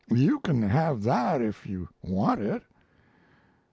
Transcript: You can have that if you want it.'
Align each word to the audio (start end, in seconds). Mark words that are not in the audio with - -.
You 0.09 0.39
can 0.39 0.63
have 0.63 1.03
that 1.03 1.43
if 1.43 1.67
you 1.67 1.89
want 2.01 2.41
it.' 2.41 2.63